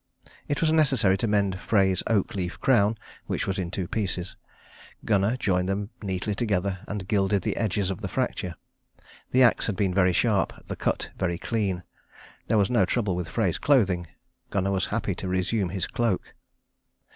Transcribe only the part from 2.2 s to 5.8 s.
leaf crown, which was in two pieces. Gunnar joined